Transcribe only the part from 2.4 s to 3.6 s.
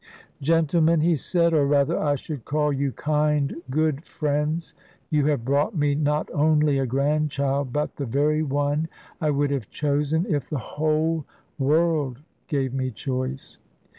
call you kind